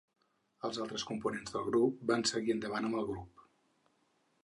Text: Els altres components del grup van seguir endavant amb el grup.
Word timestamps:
Els 0.69 0.79
altres 0.85 1.05
components 1.09 1.55
del 1.57 1.69
grup 1.69 2.01
van 2.13 2.27
seguir 2.33 2.57
endavant 2.57 2.91
amb 2.91 3.01
el 3.03 3.11
grup. 3.15 3.49